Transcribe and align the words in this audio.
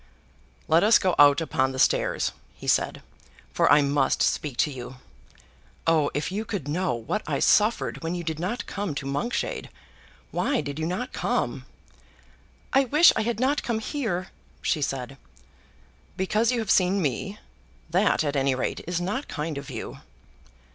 "Let 0.67 0.83
us 0.83 0.97
go 0.97 1.13
out 1.19 1.41
upon 1.41 1.73
the 1.73 1.77
stairs," 1.77 2.31
he 2.55 2.65
said, 2.67 3.03
"for 3.53 3.71
I 3.71 3.83
must 3.83 4.23
speak 4.23 4.57
to 4.65 4.71
you. 4.71 4.95
Oh, 5.85 6.09
if 6.15 6.31
you 6.31 6.43
could 6.43 6.67
know 6.67 6.95
what 6.95 7.21
I 7.27 7.37
suffered 7.37 8.01
when 8.01 8.15
you 8.15 8.23
did 8.23 8.39
not 8.39 8.65
come 8.65 8.95
to 8.95 9.05
Monkshade! 9.05 9.69
Why 10.31 10.59
did 10.59 10.79
you 10.79 10.87
not 10.87 11.13
come?" 11.13 11.67
"I 12.73 12.85
wish 12.85 13.13
I 13.15 13.21
had 13.21 13.39
not 13.39 13.61
come 13.61 13.77
here," 13.77 14.29
she 14.63 14.81
said. 14.81 15.17
"Because 16.17 16.51
you 16.51 16.57
have 16.57 16.71
seen 16.71 16.99
me? 16.99 17.37
That, 17.91 18.23
at 18.23 18.35
any 18.35 18.55
rate, 18.55 18.81
is 18.87 18.99
not 18.99 19.27
kind 19.27 19.55
of 19.55 19.69
you." 19.69 19.99